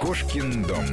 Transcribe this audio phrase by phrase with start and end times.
[0.00, 0.84] Кошкин дом.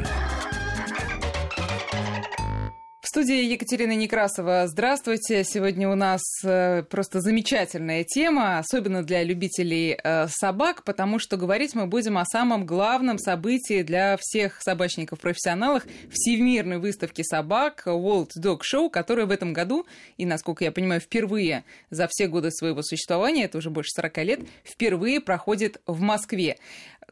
[3.01, 4.67] В студии Екатерина Некрасова.
[4.67, 5.43] Здравствуйте.
[5.43, 11.75] Сегодня у нас э, просто замечательная тема, особенно для любителей э, собак, потому что говорить
[11.75, 18.89] мы будем о самом главном событии для всех собачников-профессионалов Всемирной выставки собак World Dog Show,
[18.89, 23.57] которая в этом году, и, насколько я понимаю, впервые за все годы своего существования, это
[23.57, 26.57] уже больше 40 лет, впервые проходит в Москве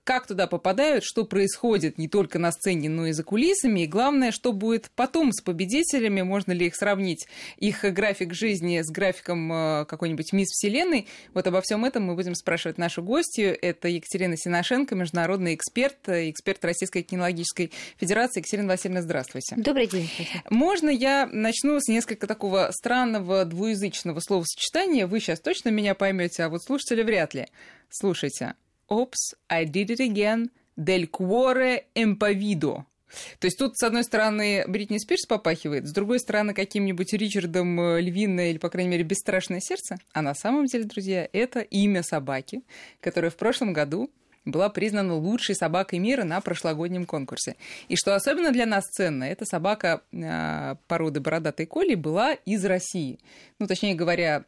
[0.04, 4.32] как туда попадают, что происходит не только на сцене, но и за кулисами, и главное,
[4.32, 9.86] что будет потом с победителями, можно ли их сравнить, их график жизни с графиком э,
[9.86, 11.08] какой-нибудь мисс Вселенной.
[11.34, 13.58] Вот обо всем этом мы будем спрашивать нашу гостью.
[13.62, 18.40] Это Екатерина Синошенко, международный эксперт, эксперт Российской кинологической федерации.
[18.40, 19.56] Екатерина Васильевна, здравствуйте.
[19.58, 20.10] Добрый день.
[20.50, 25.08] Можно я начну с несколько такого странного двуязычного словосочетания?
[25.08, 27.48] Вы сейчас точно меня поймете, а вот слушатели вряд ли.
[27.90, 28.54] Слушайте,
[28.90, 32.86] «Oops, I did it again, del cuore impavido».
[33.40, 38.02] То есть тут, с одной стороны, Бритни Спирс попахивает, с другой стороны, каким-нибудь Ричардом э,
[38.02, 39.98] Львиное или, по крайней мере, Бесстрашное сердце.
[40.14, 42.62] А на самом деле, друзья, это имя собаки,
[43.02, 44.10] которое в прошлом году
[44.52, 47.56] была признана лучшей собакой мира на прошлогоднем конкурсе.
[47.88, 53.20] И что особенно для нас ценно, эта собака э, породы бородатой коли была из России.
[53.60, 54.46] Ну, точнее говоря,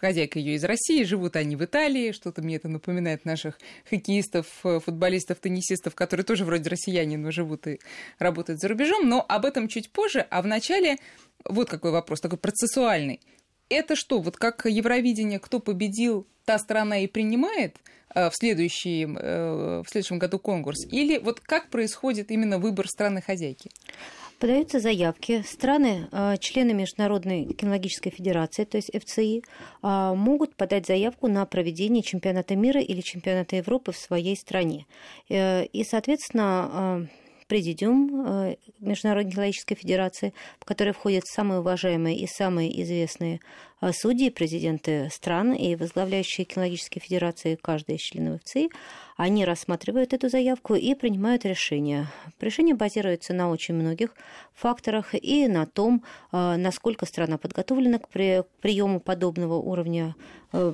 [0.00, 3.58] хозяйка ее из России, живут они в Италии, что-то мне это напоминает наших
[3.90, 7.80] хоккеистов, футболистов, теннисистов, которые тоже вроде россияне, но живут и
[8.18, 9.08] работают за рубежом.
[9.08, 10.98] Но об этом чуть позже, а вначале
[11.44, 13.20] вот какой вопрос, такой процессуальный.
[13.68, 19.82] Это что, вот как Евровидение, кто победил, та страна и принимает– Э, в, следующий, э,
[19.84, 20.86] в следующем году конкурс?
[20.90, 23.70] Или вот как происходит именно выбор страны-хозяйки?
[24.38, 25.44] Подаются заявки.
[25.46, 29.42] Страны, э, члены Международной кинологической федерации, то есть ФЦИ,
[29.82, 34.86] могут подать заявку на проведение чемпионата мира или чемпионата Европы в своей стране.
[35.28, 37.08] И, соответственно,
[37.48, 43.40] президиум Международной кинологической федерации, в который входят самые уважаемые и самые известные
[43.92, 48.68] судьи, президенты стран и возглавляющие кинологические федерации, каждый из членов ФЦИ,
[49.16, 52.06] они рассматривают эту заявку и принимают решение.
[52.40, 54.14] Решение базируется на очень многих
[54.54, 56.02] факторах и на том,
[56.32, 60.14] э, насколько страна подготовлена к приему подобного уровня,
[60.52, 60.72] э,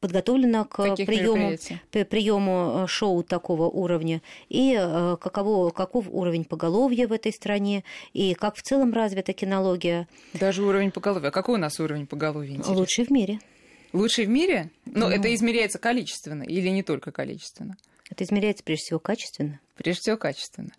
[0.00, 1.56] подготовлена к приему,
[1.90, 4.74] приему э, шоу такого уровня, и
[5.20, 10.08] каково, каков уровень поголовья в этой стране, и как в целом развита кинология.
[10.32, 11.28] Даже уровень поголовья.
[11.28, 12.50] А какой у нас уровень поголовья?
[12.50, 12.74] Интересно?
[12.74, 13.38] Лучший в мире.
[13.92, 14.70] Лучший в мире?
[14.86, 17.76] Но ну, это измеряется количественно или не только количественно?
[18.10, 19.60] Это измеряется прежде всего качественно.
[19.76, 20.70] Прежде всего качественно.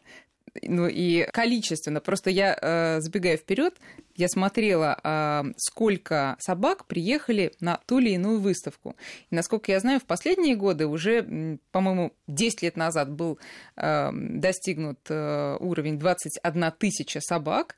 [0.62, 2.00] Ну и количественно.
[2.00, 3.76] Просто я, э, забегая вперед,
[4.16, 8.96] я смотрела, а, сколько собак приехали на ту или иную выставку.
[9.32, 13.40] И, насколько я знаю, в последние годы уже, по-моему, 10 лет назад был
[13.76, 17.76] а, достигнут э, уровень 21 тысяча собак.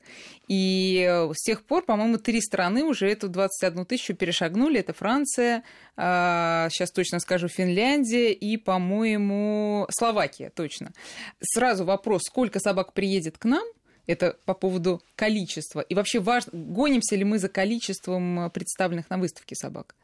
[0.48, 4.80] И с тех пор, по-моему, три страны уже эту 21 тысячу перешагнули.
[4.80, 5.62] Это Франция,
[5.96, 10.92] сейчас а, точно скажу, Финляндия и, по-моему, Словакия, точно.
[11.40, 13.64] Сразу вопрос, сколько собак приедет к нам–
[14.06, 15.80] это по поводу количества.
[15.80, 19.94] И вообще важно, гонимся ли мы за количеством э, представленных на выставке собак?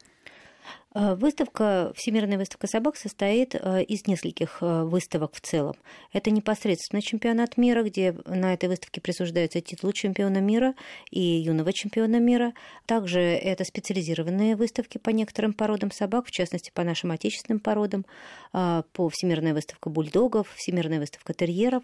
[0.95, 5.75] Э, выставка, Всемирная выставка собак состоит э, из нескольких выставок в целом.
[6.11, 10.75] Это непосредственно чемпионат мира, где на этой выставке присуждается титул чемпиона мира
[11.09, 12.53] и юного чемпиона мира.
[12.85, 18.05] Также это специализированные выставки по некоторым породам собак, в частности, по нашим отечественным породам,
[18.51, 21.83] по Всемирная выставка бульдогов, Всемирная выставка терьеров,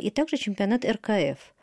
[0.00, 1.38] и также чемпионат РКФ–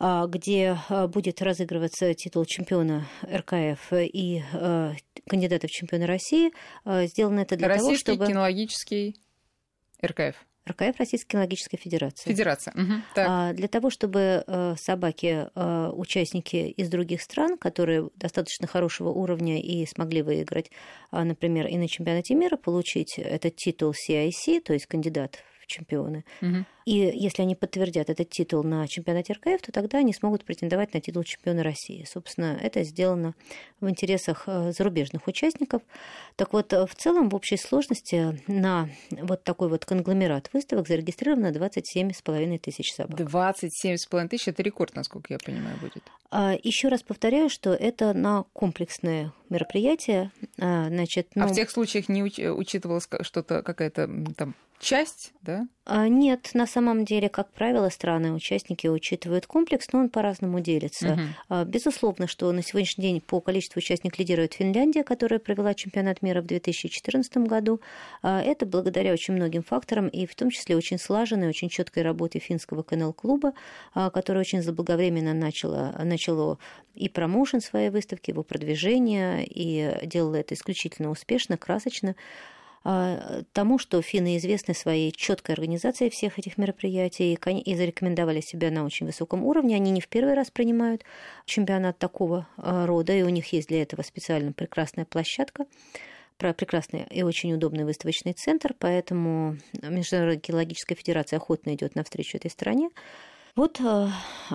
[0.00, 4.94] где а, будет разыгрываться титул чемпиона РКФ и а,
[5.28, 6.52] кандидата в чемпиона России.
[7.06, 8.26] Сделано это для Российский того, чтобы...
[8.26, 9.16] кинологический
[10.02, 10.36] РКФ.
[10.68, 12.30] РКФ Российской кинологической федерации.
[12.30, 12.72] Федерация.
[12.74, 12.92] Угу.
[13.14, 13.56] Так.
[13.56, 14.44] Для того, чтобы
[14.78, 15.48] собаки,
[15.94, 20.70] участники из других стран, которые достаточно хорошего уровня и смогли выиграть,
[21.10, 25.38] например, и на чемпионате мира, получить этот титул CIC, то есть кандидат
[25.70, 26.24] чемпионы.
[26.42, 26.64] Угу.
[26.86, 31.00] И если они подтвердят этот титул на чемпионате РКФ, то тогда они смогут претендовать на
[31.00, 32.04] титул чемпиона России.
[32.10, 33.34] Собственно, это сделано
[33.80, 35.82] в интересах э, зарубежных участников.
[36.36, 41.52] Так вот, э, в целом, в общей сложности на вот такой вот конгломерат выставок зарегистрировано
[41.52, 43.20] 27,5 тысяч собак.
[43.20, 46.02] 27,5 тысяч– это рекорд, насколько я понимаю, будет.
[46.30, 50.30] А, Еще раз повторяю, что это на комплексное мероприятие.
[50.58, 51.44] А, значит, ну...
[51.44, 55.66] А в ну тех случаях не уч- учитывалось что-то, какая-то там часть, да?
[55.84, 61.18] А, нет, на самом деле, как правило, страны, участники учитывают комплекс, но он по-разному делится.
[61.48, 61.64] Угу.
[61.66, 66.46] Безусловно, что на сегодняшний день по количеству участников лидирует Финляндия, которая провела чемпионат мира в
[66.46, 67.80] 2014 году.
[68.22, 72.38] А, это благодаря очень многим факторам, и в том числе очень слаженной, очень четкой работе
[72.38, 73.52] финского КНЛ-клуба,
[73.94, 76.58] а, который очень заблаговременно начало, начало
[76.94, 82.14] и промоушен своей выставки, его продвижение, и делало это исключительно успешно, красочно.
[82.82, 88.84] А, тому, что финны известны своей четкой организацией всех этих мероприятий и зарекомендовали себя на
[88.84, 89.76] очень высоком уровне.
[89.76, 91.04] Они не в первый раз принимают
[91.44, 95.66] чемпионат такого а, рода, и у них есть для этого специально прекрасная площадка
[96.54, 102.88] прекрасный и очень удобный выставочный центр, поэтому Международная геологическая федерация охотно идет навстречу этой стране.
[103.56, 104.08] Вот э,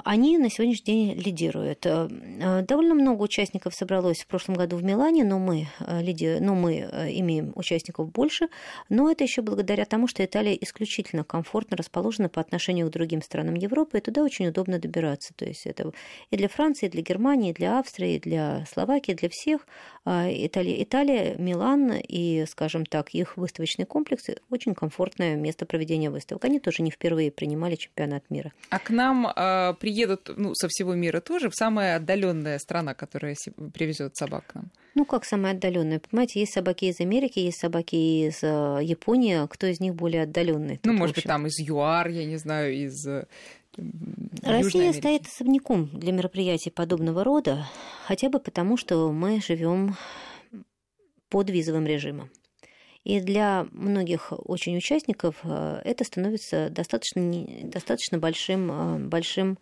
[0.04, 1.86] они на сегодняшний день лидируют.
[1.86, 5.68] Э, э, довольно много участников собралось в прошлом году в Милане, но мы,
[6.02, 6.38] лиди...
[6.40, 8.48] но мы имеем участников больше.
[8.90, 13.56] Но это еще благодаря тому, что Италия исключительно комфортно расположена по отношению к другим странам
[13.56, 15.34] Европы, и туда очень удобно добираться.
[15.36, 15.92] То есть это
[16.32, 19.68] и для Франции, и для Германии, и для Австрии, и для Словакии, для всех.
[20.06, 26.46] Италия, Италия, Милан и, скажем так, их выставочный комплекс очень комфортное место проведения выставок.
[26.46, 28.52] Они тоже не впервые принимали чемпионат мира.
[28.70, 33.36] А к нам э, приедут ну, со всего мира тоже в самая отдаленная страна, которая
[33.74, 34.72] привезет собак к нам?
[34.94, 36.00] Ну, как самая отдаленная?
[36.00, 39.48] Понимаете, есть собаки из Америки, есть собаки из э, Японии.
[39.48, 40.80] Кто из них более отдаленный?
[40.84, 43.06] Ну, может быть, там из ЮАР, я не знаю, из
[44.44, 47.68] Россия стоит особняком для мероприятий подобного рода,
[48.06, 49.96] хотя бы потому, что мы живем
[51.30, 52.30] под визовым режимом.
[53.04, 57.22] И для многих очень участников э, это становится достаточно,
[57.64, 59.60] достаточно большим, э, большим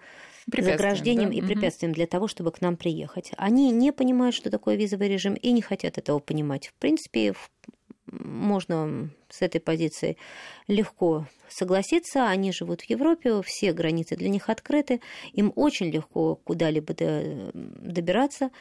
[0.48, 1.36] заграждением да?
[1.36, 1.98] и препятствием угу.
[1.98, 3.32] для того, чтобы к нам приехать.
[3.36, 6.68] Они не понимают, что такое визовый режим, и не хотят этого понимать.
[6.68, 7.34] В принципе,
[8.12, 10.18] можно с этой позиции
[10.68, 12.28] легко согласиться.
[12.28, 15.02] Они живут в Европе, все границы для них открыты,
[15.34, 16.94] им очень легко куда-либо
[17.54, 18.52] добираться.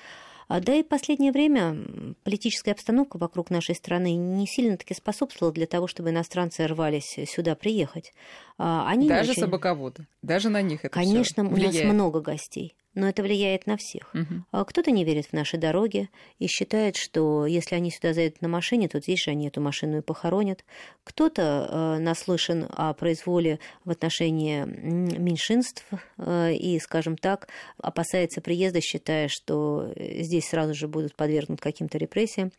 [0.49, 1.77] А, да и в последнее время
[2.25, 8.13] политическая обстановка вокруг нашей страны не сильно-таки способствовала для того, чтобы иностранцы рвались сюда приехать.
[8.59, 9.43] А, они даже очень...
[9.43, 14.13] собаководы, даже на них это Конечно, у нас много гостей но это влияет на всех.
[14.15, 14.65] Угу.
[14.65, 18.89] Кто-то не верит в наши дороги и считает, что если они сюда заедут на машине,
[18.89, 20.65] то здесь же они эту машину и похоронят.
[21.05, 25.87] Кто-то э, наслышан о произволе в отношении меньшинств
[26.19, 27.49] э, и, скажем так,
[27.79, 32.53] опасается приезда, считая, что здесь сразу же будут подвергнуты каким-то репрессиям.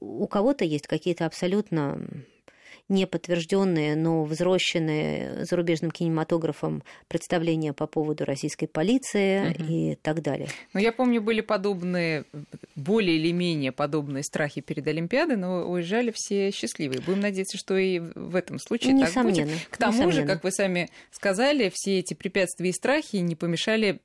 [0.00, 2.00] У кого-то есть какие-то абсолютно
[2.88, 9.64] не подтвержденные, но взросшенные зарубежным кинематографом представления по поводу российской полиции угу.
[9.68, 10.48] и так далее.
[10.72, 12.24] Ну, я помню, были подобные,
[12.76, 17.00] более или менее подобные страхи перед Олимпиадой, но уезжали все счастливые.
[17.00, 19.36] Будем надеяться, что и в этом случае Несомненно.
[19.36, 19.68] так будет.
[19.68, 20.20] К тому Несомненно.
[20.22, 24.00] же, как вы сами сказали, все эти препятствия и страхи не помешали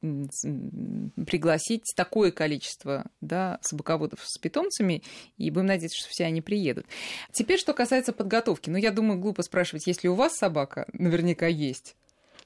[1.27, 5.03] пригласить такое количество да, собаководов с питомцами,
[5.37, 6.87] и будем надеяться, что все они приедут.
[7.31, 8.70] Теперь, что касается подготовки.
[8.71, 10.85] Ну, я думаю, глупо спрашивать, есть ли у вас собака?
[10.93, 11.95] Наверняка есть.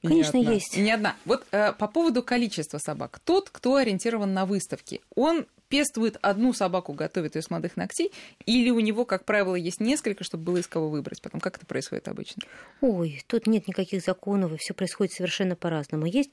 [0.02, 0.76] И Конечно, не есть.
[0.76, 1.16] И не одна.
[1.24, 3.18] Вот э, по поводу количества собак.
[3.24, 8.12] Тот, кто ориентирован на выставки, он пестует одну собаку, готовит ее с молодых ногтей,
[8.44, 11.40] или у него, как правило, есть несколько, чтобы было из кого выбрать потом?
[11.40, 12.42] Как это происходит обычно?
[12.80, 16.06] Ой, тут нет никаких законов, и все происходит совершенно по-разному.
[16.06, 16.30] Есть,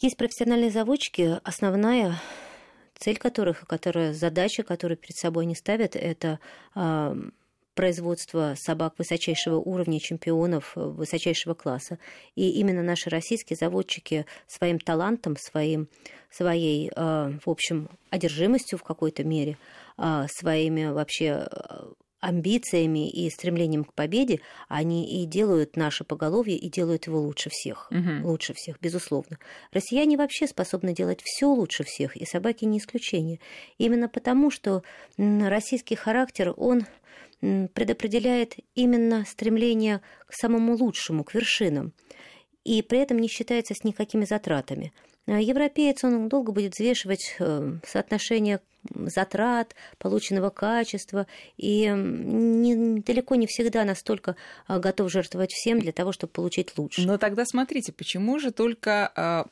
[0.00, 2.20] есть профессиональные заводчики, основная
[2.98, 6.38] цель которых, которая задача, которую перед собой они ставят, это
[7.76, 11.98] производства собак высочайшего уровня, чемпионов э, высочайшего класса.
[12.34, 15.88] И именно наши российские заводчики своим талантом, своим,
[16.30, 19.58] своей, э, в общем, одержимостью в какой-то мере,
[19.98, 21.46] э, своими вообще
[22.18, 27.88] амбициями и стремлением к победе, они и делают наше поголовье, и делают его лучше всех.
[27.90, 28.26] Угу.
[28.26, 29.38] Лучше всех, безусловно.
[29.70, 33.38] Россияне вообще способны делать все лучше всех, и собаки не исключение.
[33.78, 34.82] Именно потому, что
[35.18, 36.86] российский характер, он
[37.74, 41.92] предопределяет именно стремление к самому лучшему, к вершинам,
[42.64, 44.92] и при этом не считается с никакими затратами.
[45.26, 48.60] А европеец, он долго будет взвешивать э, соотношение
[48.94, 51.26] затрат, полученного качества,
[51.56, 54.36] и не, далеко не всегда настолько
[54.68, 57.02] а, готов жертвовать всем для того, чтобы получить лучше.
[57.02, 59.46] Но тогда смотрите, почему же только а,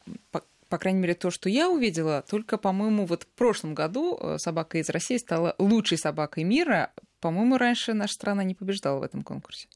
[0.69, 4.79] по крайней мере, то, что я увидела, только, по-моему, вот в прошлом году э, собака
[4.79, 6.91] из России стала лучшей собакой мира
[7.25, 9.67] по-моему, раньше наша страна не побеждала в этом конкурсе.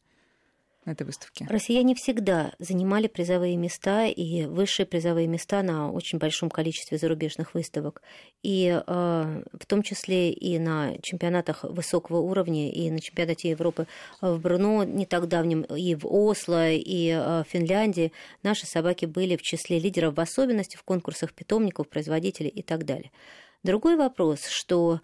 [0.84, 1.46] на этой выставке?
[1.48, 8.02] Россияне всегда занимали призовые места и высшие призовые места на очень большом количестве зарубежных выставок.
[8.42, 13.86] И э, в том числе и на чемпионатах высокого уровня, и на чемпионате Европы
[14.20, 18.12] в Бруно не так давнем, и в Осло, и э, в Финляндии
[18.42, 23.10] наши собаки были в числе лидеров, в особенности в конкурсах питомников, производителей и так далее.
[23.62, 25.00] Другой вопрос, что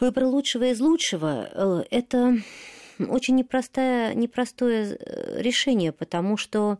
[0.00, 2.38] выбор лучшего из лучшего э,– это
[2.98, 6.78] очень непростое, непростое э, решение, потому что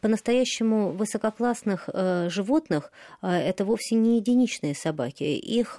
[0.00, 2.90] по-настоящему высококлассных э, животных
[3.22, 5.22] это вовсе не единичные собаки.
[5.22, 5.78] Их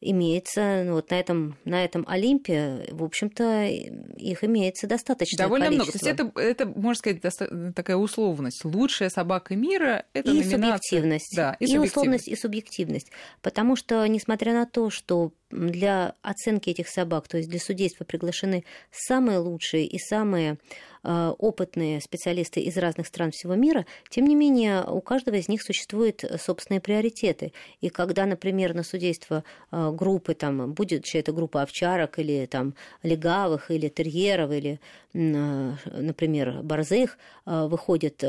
[0.00, 6.08] имеется ну, вот на этом, на этом Олимпе, в общем-то, их имеется достаточно Довольно количество.
[6.08, 6.34] много.
[6.34, 8.64] То есть это, это, можно сказать, такая условность.
[8.64, 10.58] Лучшая собака мира– это и номинация.
[10.58, 11.36] субъективность.
[11.36, 13.10] Да, и, и условность, и субъективность.
[13.42, 18.64] Потому что, несмотря на то, что для оценки этих собак, то есть для судейства приглашены
[18.90, 24.84] самые лучшие и самые э, опытные специалисты из разных стран всего мира, тем не менее
[24.84, 27.52] у каждого из них существуют собственные приоритеты.
[27.80, 32.74] И когда, например, на судейство э, группы, там, будет же это группа овчарок или там
[33.02, 34.80] легавых, или терьеров, или,
[35.14, 38.22] э, например, борзых, выходит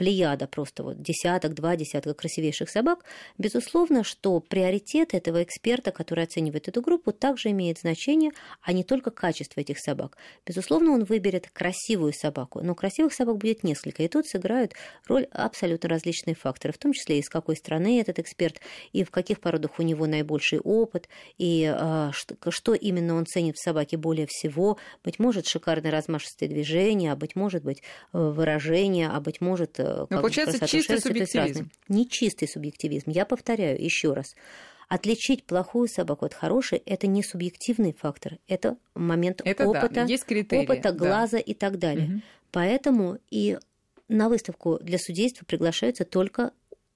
[0.00, 3.04] плеяда просто вот десяток, два десятка красивейших собак,
[3.36, 8.30] безусловно, что приоритет этого эксперта, который оценивает эту группу, также имеет значение,
[8.62, 10.16] а не только качество этих собак.
[10.46, 14.72] Безусловно, он выберет красивую собаку, но красивых собак будет несколько, и тут сыграют
[15.06, 18.58] роль абсолютно различные факторы, в том числе из какой страны этот эксперт,
[18.92, 23.62] и в каких породах у него наибольший опыт, и а, что, именно он ценит в
[23.62, 24.78] собаке более всего.
[25.04, 27.82] Быть может, шикарные размашистые движения, а быть может быть
[28.14, 31.70] э, выражение, а быть может э, ну, получается чистый субъективизм.
[31.88, 33.10] Не чистый субъективизм.
[33.10, 34.34] Я повторяю еще раз.
[34.88, 40.24] Отличить плохую собаку от хорошей– это не субъективный фактор, это момент это опыта, да, есть
[40.24, 41.38] критерии, опыта глаза да.
[41.38, 42.06] и так далее.
[42.06, 42.20] Угу.
[42.50, 43.56] Поэтому и
[44.08, 46.50] на выставку для судейства приглашаются только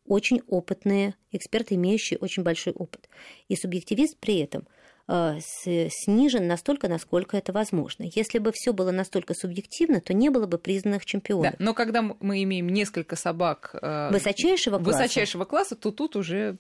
[0.07, 3.09] очень опытные эксперты, имеющие очень большой опыт.
[3.49, 4.67] И субъективист при этом–
[5.07, 8.05] снижен настолько, насколько это возможно.
[8.15, 11.53] Если бы все было настолько субъективно, то не было бы признанных чемпионов.
[11.53, 16.57] Да, но когда мы имеем несколько собак э, высочайшего класса, высочайшего класса, то тут уже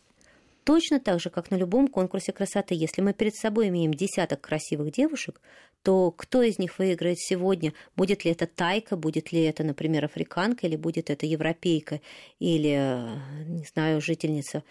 [0.64, 2.74] Точно так же, как на любом конкурсе красоты.
[2.74, 5.40] Если мы перед собой имеем десяток красивых девушек,
[5.82, 7.74] то кто из них выиграет сегодня?
[7.96, 12.00] Будет ли это тайка, будет ли это, например, африканка, или будет это европейка,
[12.38, 13.04] или,
[13.46, 14.64] не знаю, жительница,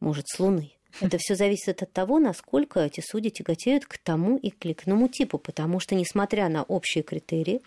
[0.00, 0.72] может, с Луны?
[1.00, 5.38] Это все зависит от того, насколько эти судьи тяготеют к тому и к иному типу,
[5.38, 7.60] потому что, несмотря на общие критерии,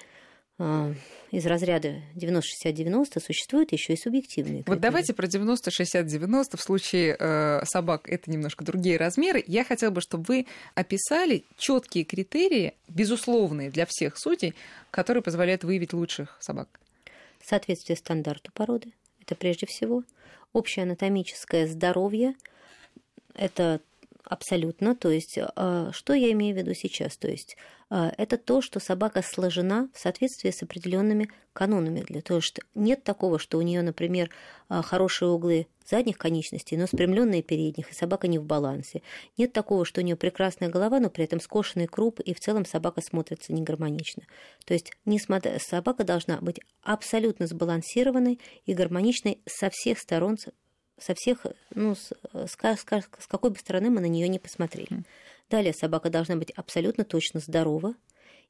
[0.58, 0.94] а,
[1.32, 4.70] из разряда 90-60-90 существуют еще и субъективные критерии.
[4.76, 6.58] Вот давайте про 90-60-90.
[6.58, 9.44] В случае э, собак это немножко другие размеры.
[9.48, 14.54] Я хотела бы, чтобы вы описали четкие критерии, безусловные для всех судей,
[14.92, 16.68] которые позволяют выявить лучших собак.
[17.44, 18.92] Соответствие стандарту породы.
[19.22, 20.04] Это прежде всего.
[20.54, 22.36] Общее анатомическое здоровье–
[23.36, 23.82] это
[24.24, 24.96] абсолютно.
[24.96, 27.18] То есть, а, что я имею в виду сейчас?
[27.18, 27.58] То есть,
[27.90, 32.00] а, это то, что собака сложена в соответствии с определенными канонами.
[32.02, 34.30] Для того, что нет такого, что у нее, например,
[34.70, 39.02] а, хорошие углы задних конечностей, но спрямленные передних, и собака не в балансе.
[39.38, 42.66] Нет такого, что у нее прекрасная голова, но при этом скошенный круп, и в целом
[42.66, 44.24] собака смотрится негармонично.
[44.66, 50.38] То есть несмотря, собака должна быть абсолютно сбалансированной и гармоничной со всех сторон
[51.02, 55.04] со всех, ну, с, с, с какой бы стороны мы на нее не посмотрели.
[55.50, 57.96] Далее собака должна быть абсолютно точно здорова,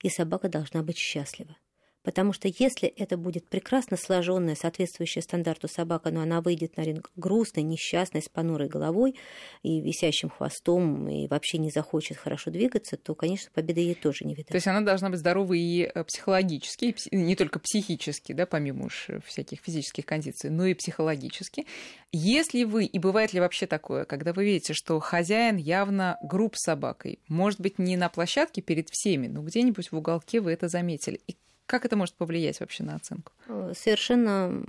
[0.03, 1.55] и собака должна быть счастлива.
[2.03, 7.12] Потому что если это будет прекрасно сложенная, соответствующая стандарту собака, но она выйдет на ринг
[7.15, 9.15] грустной, несчастной, с понурой головой
[9.62, 14.34] и висящим хвостом, и вообще не захочет хорошо двигаться, то, конечно, победы ей тоже не
[14.34, 14.48] видать.
[14.48, 18.86] То есть она должна быть здоровой и э, психологически, и не только психически, да, помимо
[18.86, 21.65] уж всяких физических кондиций, но и психологически.
[22.12, 26.65] Если вы, и бывает ли вообще такое, когда вы видите, что хозяин явно груб с
[26.65, 31.22] собакой, может быть, не на площадке перед всеми, но где-нибудь в уголке вы это заметили,
[31.27, 31.38] и
[31.71, 33.31] как это может повлиять вообще на оценку?
[33.47, 34.61] Э, совершенно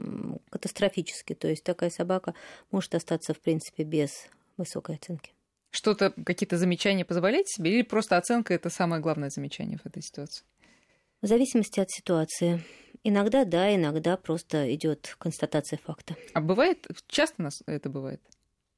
[0.51, 1.35] катастрофически.
[1.35, 2.33] То есть такая собака
[2.71, 5.33] может остаться, в принципе, без высокой оценки.
[5.73, 7.75] Что-то, какие-то замечания позволяете себе?
[7.75, 10.45] Или просто оценка– это самое главное замечание в этой ситуации?
[11.23, 12.63] В зависимости от ситуации.
[13.03, 16.15] Иногда да, иногда просто идет констатация факта.
[16.35, 18.21] А бывает, часто у нас это бывает?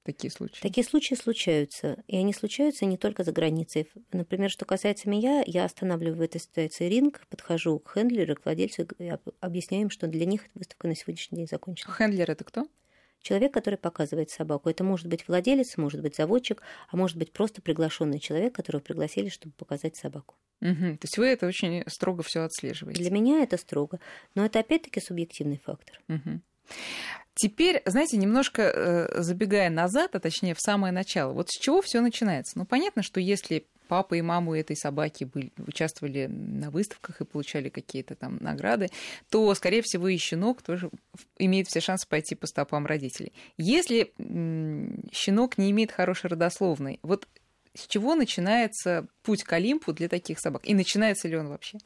[0.04, 0.60] Такие случаи?
[0.60, 2.02] Такие случаи случаются.
[2.06, 3.88] И они случаются не только за границей.
[4.12, 8.86] Например, что касается меня, я останавливаю в этой ситуации ринг, подхожу к хендлеру, к владельцу
[8.98, 11.92] и объясняю им, что для них выставка на сегодняшний день закончена.
[11.92, 12.66] Хендлер это кто?
[13.20, 14.68] Человек, который показывает собаку.
[14.68, 19.30] Это может быть владелец, может быть заводчик, а может быть просто приглашенный человек, которого пригласили,
[19.30, 20.34] чтобы показать собаку.
[20.60, 20.98] Угу.
[20.98, 23.00] То есть вы это очень строго все отслеживаете.
[23.00, 23.98] Для меня это строго.
[24.34, 26.00] Но это опять-таки субъективный фактор.
[26.08, 26.40] Угу.
[27.34, 32.00] Теперь, знаете, немножко э, забегая назад, а точнее в самое начало, вот с чего все
[32.00, 32.56] начинается?
[32.56, 37.68] Ну, понятно, что если папа и мама этой собаки были, участвовали на выставках и получали
[37.68, 38.88] какие-то там награды,
[39.30, 40.90] то, скорее всего, и щенок тоже
[41.38, 43.32] имеет все шансы пойти по стопам родителей.
[43.58, 44.12] Если
[45.12, 47.28] щенок не имеет хорошей родословной, вот
[47.74, 50.62] с чего начинается путь к Олимпу для таких собак?
[50.64, 51.78] И начинается ли он вообще?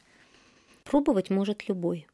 [0.83, 2.07] Пробовать может любой.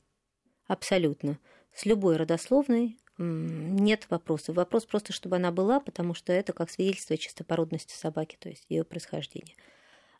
[0.67, 1.37] Абсолютно.
[1.75, 4.55] С любой родословной нет вопросов.
[4.55, 8.83] Вопрос просто, чтобы она была, потому что это как свидетельство чистопородности собаки, то есть ее
[8.83, 9.55] происхождения.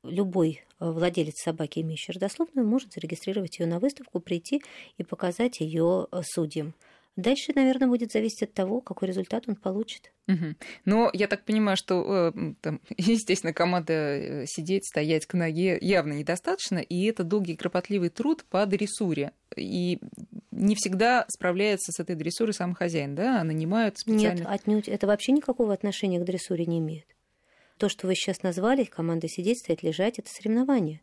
[0.04, 4.64] Любой э, владелец собаки, имеющий родословную, может зарегистрировать ее на выставку, прийти
[4.98, 6.74] и показать ее э, судьям.
[7.16, 10.12] Дальше, наверное, будет зависеть от того, какой результат он получит.
[10.28, 10.56] Угу.
[10.84, 16.14] Но я так понимаю, что, э, там, естественно, команда э, сидеть, стоять к ноге явно
[16.14, 19.32] недостаточно, и это долгий кропотливый труд по дрессуре.
[19.56, 20.00] И
[20.52, 23.40] не всегда справляется с этой дрессурой сам хозяин, да?
[23.40, 24.40] А нанимают специально...
[24.40, 24.90] Нет, отнюдь.
[24.90, 27.06] Это вообще никакого отношения к дрессуре не имеет.
[27.78, 31.02] То, что вы сейчас назвали, команда сидеть, стоять, лежать, это соревнование.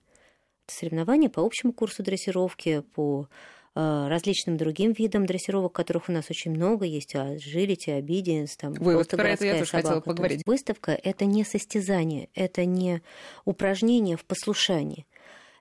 [0.66, 3.28] Это соревнование по общему курсу дрессировки, по
[3.74, 9.08] различным другим видам дрессировок, которых у нас очень много есть, agility, obedience, там Вы, вот
[9.08, 9.86] про это я тоже собака.
[9.88, 10.42] хотела поговорить.
[10.46, 13.02] выставка– это не состязание, это не
[13.44, 15.06] упражнение в послушании.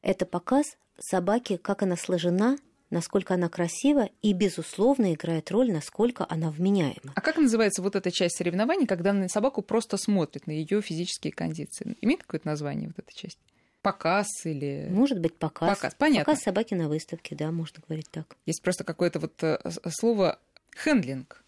[0.01, 2.57] Это показ собаки, как она сложена,
[2.89, 7.13] насколько она красива и, безусловно, играет роль, насколько она вменяема.
[7.15, 11.31] А как называется вот эта часть соревнований, когда на собаку просто смотрят, на ее физические
[11.31, 11.95] кондиции?
[12.01, 13.39] Имеет какое-то название вот эта часть?
[13.81, 14.87] Показ или...
[14.89, 15.77] Может быть, показ.
[15.77, 16.25] Показ, понятно.
[16.25, 18.35] Показ собаки на выставке, да, можно говорить так.
[18.45, 19.59] Есть просто какое-то вот э,
[19.89, 20.39] слово
[20.75, 21.43] хендлинг.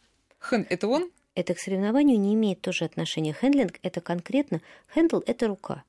[0.50, 0.66] Хен...
[0.70, 1.10] Это он?
[1.36, 3.34] Это к соревнованию не имеет тоже отношения.
[3.34, 4.62] Хендлинг– это конкретно...
[4.94, 5.84] Handle – это рука.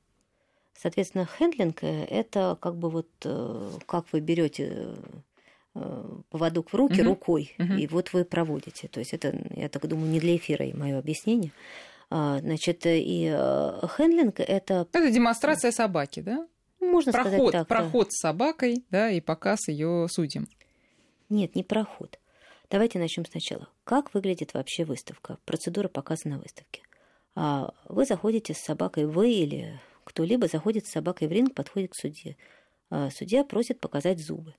[0.76, 4.94] Соответственно, хендлинг– это как бы вот э, как вы берете
[5.74, 7.04] э, поводок в руки uh-huh.
[7.04, 7.78] рукой, uh-huh.
[7.78, 8.88] и вот вы проводите.
[8.88, 11.52] То есть это, я так думаю, не для эфира мое объяснение.
[12.11, 14.87] А, значит, и э, хендлинг это...
[14.92, 16.46] Это демонстрация собаки, да?
[16.80, 17.68] Можно проход, сказать так.
[17.68, 20.46] Проход с собакой, да, и показ ее судьям.
[21.28, 22.18] Нет, не проход.
[22.70, 23.68] Давайте начнем сначала.
[23.84, 25.38] Как выглядит вообще выставка?
[25.44, 26.82] Процедура показа на выставке.
[27.34, 31.96] А вы заходите с собакой, вы или кто-либо заходит с собакой в ринг, подходит к
[31.96, 32.37] судье.
[32.90, 34.54] А судья просит показать зубы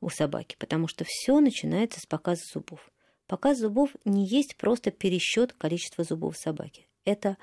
[0.00, 2.90] у собаки, потому что все начинается с показа зубов.
[3.26, 7.36] Показ зубов не есть просто пересчет количества зубов собаки это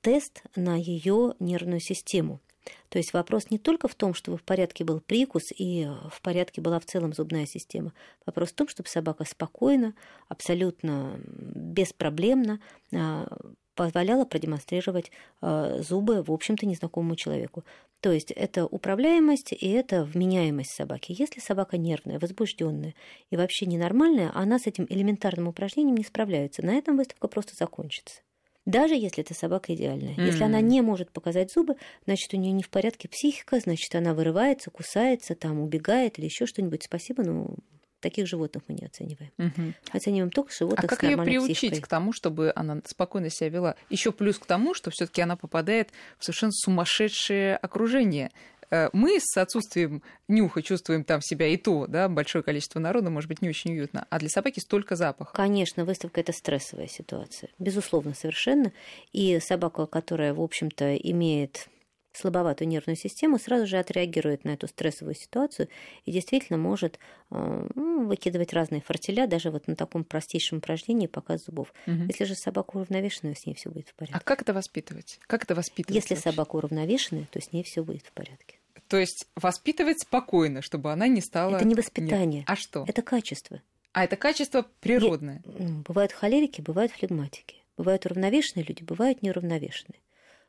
[0.00, 2.40] тест на ее нервную систему.
[2.88, 6.60] То есть вопрос не только в том, чтобы в порядке был прикус и в порядке
[6.60, 7.92] была в целом зубная система.
[8.24, 9.94] Вопрос в том, чтобы собака спокойно,
[10.28, 12.60] абсолютно беспроблемно
[12.92, 13.26] а,
[13.74, 17.64] позволяла продемонстрировать а, зубы, в общем-то, незнакомому человеку.
[18.00, 21.14] То есть это управляемость и это вменяемость собаки.
[21.16, 22.94] Если собака нервная, возбужденная
[23.30, 26.64] и вообще ненормальная, она с этим элементарным упражнением не справляется.
[26.64, 28.22] На этом выставка просто закончится.
[28.66, 30.14] Даже если эта собака идеальная.
[30.14, 30.26] Mm-hmm.
[30.26, 34.12] Если она не может показать зубы, значит, у нее не в порядке психика, значит, она
[34.12, 36.82] вырывается, кусается, там, убегает или еще что-нибудь.
[36.82, 37.54] Спасибо, но
[38.00, 39.32] таких животных мы не оцениваем.
[39.38, 39.72] Угу.
[39.92, 41.82] Оцениваем только животных а как ее приучить психикой.
[41.82, 43.76] к тому, чтобы она спокойно себя вела?
[43.88, 48.30] Еще плюс к тому, что все-таки она попадает в совершенно сумасшедшее окружение.
[48.70, 53.28] Э, мы с отсутствием нюха чувствуем там себя и то, да, большое количество народа, может
[53.28, 55.34] быть, не очень уютно, а для собаки столько запахов.
[55.34, 58.72] Конечно, выставка– это стрессовая ситуация, безусловно, совершенно.
[59.12, 61.68] И собака, которая, в общем-то, имеет
[62.16, 65.68] слабоватую нервную систему, сразу же отреагирует на эту стрессовую ситуацию
[66.04, 66.98] и действительно может
[67.30, 71.72] э, ну, выкидывать разные фортеля, даже вот на таком простейшем упражнении показ зубов.
[71.86, 72.04] Угу.
[72.08, 74.18] Если же собака уравновешенная, с ней все будет в порядке.
[74.18, 75.18] А как это воспитывать?
[75.26, 75.94] Как это воспитывать?
[75.94, 76.30] Если вообще?
[76.30, 78.55] собака уравновешенная, то с ней все будет в порядке.
[78.88, 81.56] То есть воспитывать спокойно, чтобы она не стала...
[81.56, 82.40] Это не воспитание.
[82.40, 82.44] Нет.
[82.48, 82.84] А что?
[82.86, 83.60] Это качество.
[83.92, 85.42] А это качество природное.
[85.44, 85.68] Я...
[85.86, 87.56] Бывают холерики, бывают флегматики.
[87.76, 90.00] Бывают уравновешенные люди, бывают неуравновешенные.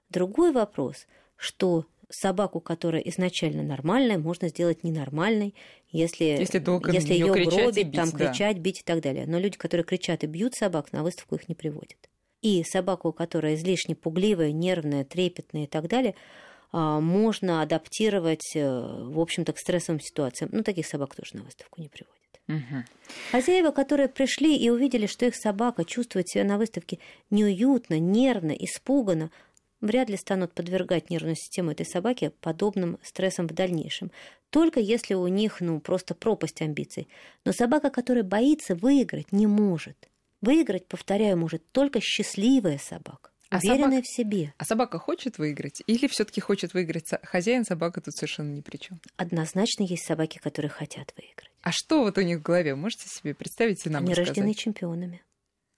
[0.09, 5.55] Другой вопрос, что собаку, которая изначально нормальная, можно сделать ненормальной,
[5.89, 6.61] если, если,
[6.93, 8.17] если ее гробить, бить, там, да.
[8.17, 9.25] кричать, бить и так далее.
[9.27, 11.97] Но люди, которые кричат и бьют собак, на выставку их не приводят.
[12.41, 16.15] И собаку, которая излишне пугливая, нервная, трепетная и так далее,
[16.71, 20.49] можно адаптировать, э, в общем-то, к стрессовым ситуациям.
[20.53, 22.17] Ну, таких собак тоже на выставку не приводят.
[22.47, 22.83] Угу.
[23.31, 26.99] Хозяева, которые пришли и увидели, что их собака чувствует себя на выставке
[27.29, 29.31] неуютно, нервно, испуганно,
[29.81, 34.11] вряд ли станут подвергать нервную систему этой собаки подобным стрессам в дальнейшем.
[34.49, 37.07] Только если у них, ну, просто пропасть амбиций.
[37.43, 40.09] Но собака, которая боится выиграть, не может.
[40.41, 43.31] Выиграть, повторяю, может только счастливая собака.
[43.49, 44.53] А уверенная собака, в себе.
[44.57, 45.81] А собака хочет выиграть?
[45.87, 48.99] Или все-таки хочет выиграть хозяин, собака тут совершенно ни при чем?
[49.15, 51.51] Однозначно есть собаки, которые хотят выиграть.
[51.61, 52.75] А что вот у них в голове?
[52.75, 54.37] Можете себе представить и нам Они рассказать?
[54.37, 55.23] рождены чемпионами.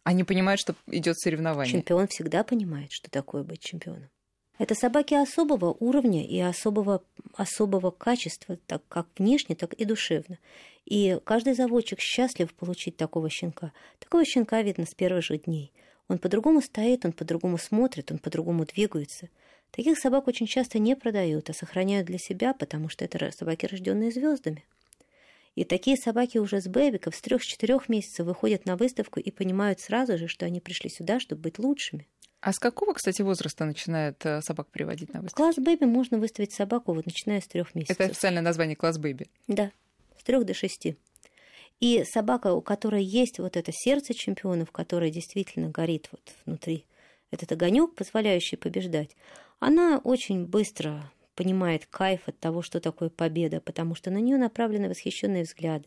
[0.03, 1.71] Они понимают, что идет соревнование.
[1.71, 4.09] Чемпион всегда понимает, что такое быть чемпионом.
[4.57, 7.01] Это собаки особого уровня и особого,
[7.35, 10.37] особого качества, так как внешне, так и душевно.
[10.85, 13.71] И каждый заводчик счастлив получить такого щенка.
[13.99, 15.71] Такого щенка видно с первых же дней.
[16.09, 19.29] Он по-другому стоит, он по-другому смотрит, он по-другому двигается.
[19.71, 24.11] Таких собак очень часто не продают, а сохраняют для себя, потому что это собаки, рожденные
[24.11, 24.65] звездами.
[25.55, 30.17] И такие собаки уже с бэбиков с трех-четырех месяцев выходят на выставку и понимают сразу
[30.17, 32.07] же, что они пришли сюда, чтобы быть лучшими.
[32.41, 35.43] А с какого, кстати, возраста начинает э, собак приводить на выставку?
[35.43, 37.99] Класс бэби можно выставить собаку, вот начиная с трех месяцев.
[37.99, 39.27] Это официальное название класс бэби?
[39.47, 39.71] Да,
[40.17, 40.95] с трех до шести.
[41.79, 46.85] И собака, у которой есть вот это сердце чемпионов, которое действительно горит вот внутри,
[47.31, 49.15] этот огонек, позволяющий побеждать,
[49.59, 54.89] она очень быстро понимает кайф от того, что такое победа, потому что на нее направлены
[54.89, 55.85] восхищенные взгляды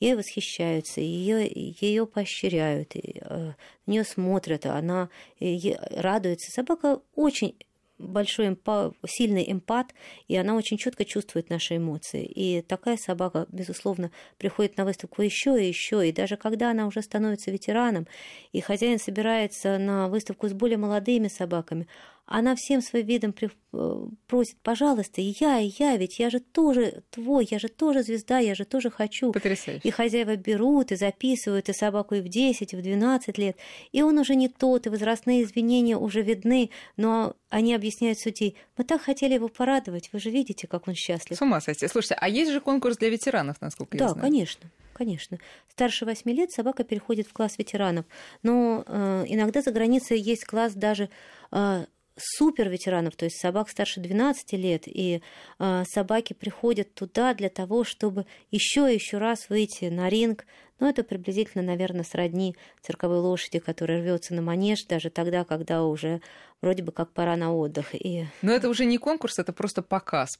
[0.00, 3.54] ей восхищаются, ее, ее поощряют, э,
[3.86, 5.08] на нее смотрят, она
[5.40, 6.50] радуется.
[6.52, 7.56] Собака очень
[7.98, 9.94] большой эмпа, сильный эмпат,
[10.28, 12.24] и она очень четко чувствует наши эмоции.
[12.24, 16.08] И такая собака, безусловно, приходит на выставку еще и еще.
[16.08, 18.06] И даже когда она уже становится ветераном,
[18.52, 21.88] и хозяин собирается на выставку с более молодыми собаками,
[22.30, 23.50] она всем своим видом при...
[23.72, 28.02] Э, просит, пожалуйста, и я, и я, ведь я же тоже твой, я же тоже
[28.02, 29.32] звезда, я же тоже хочу.
[29.32, 29.80] Потрясающе.
[29.82, 33.56] И хозяева берут и записывают и собаку и в 10, и в 12 лет.
[33.92, 38.84] И он уже не тот, и возрастные извинения уже видны, но они объясняют судей, мы
[38.84, 41.38] так хотели его порадовать, вы же видите, как он счастлив.
[41.38, 41.88] С ума сойти.
[41.88, 44.22] Слушайте, а есть же конкурс для ветеранов, насколько да, я знаю?
[44.22, 45.38] Да, конечно конечно.
[45.70, 48.04] Старше 8 лет собака переходит в класс ветеранов.
[48.42, 51.08] Но э, иногда за границей есть класс даже
[51.52, 51.86] э,
[52.18, 55.22] супер ветеранов, то есть собак старше 12 лет, и
[55.58, 60.44] э, собаки приходят туда для того, чтобы еще и еще раз выйти на ринг.
[60.80, 66.20] Но это приблизительно, наверное, сродни цирковой лошади, которая рвется на манеж, даже тогда, когда уже
[66.60, 67.94] вроде бы как пора на отдых.
[67.94, 68.26] И...
[68.42, 70.38] Но это уже не конкурс, это просто показ,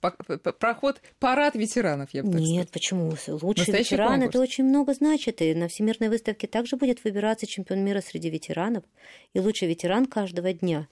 [0.58, 3.14] проход, парад ветеранов, я бы так Нет, почему?
[3.26, 5.42] Лучший ветеран это очень много значит.
[5.42, 8.84] И на Всемирной выставке также будет выбираться чемпион мира среди ветеранов
[9.32, 10.86] и лучший ветеран каждого дня.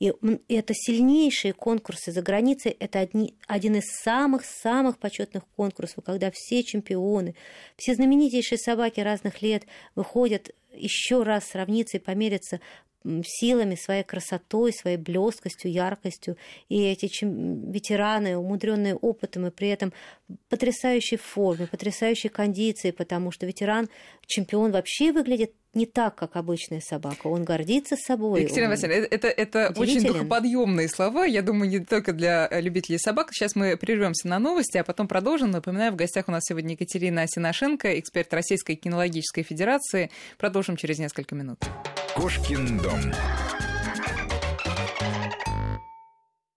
[0.00, 0.12] И
[0.48, 2.76] это сильнейшие конкурсы за границей.
[2.78, 7.34] Это одни, один из самых-самых почетных конкурсов, когда все чемпионы,
[7.76, 12.60] все знаменитейшие собаки разных лет выходят еще раз сравниться и помериться
[13.24, 16.36] силами, своей красотой, своей блескостью, яркостью.
[16.68, 19.92] И эти ветераны, умудренные опытом и при этом
[20.48, 23.88] потрясающей форме, потрясающей кондиции, потому что ветеран,
[24.26, 27.26] чемпион вообще выглядит не так, как обычная собака.
[27.26, 28.42] Он гордится собой.
[28.42, 31.24] Екатерина Васильевна, это, это очень духоподъемные слова.
[31.24, 33.28] Я думаю, не только для любителей собак.
[33.32, 35.50] Сейчас мы прервемся на новости, а потом продолжим.
[35.50, 40.10] Напоминаю, в гостях у нас сегодня Екатерина Синошенко, эксперт Российской кинологической федерации.
[40.38, 41.58] Продолжим через несколько минут.
[42.14, 43.00] Кошкин дом.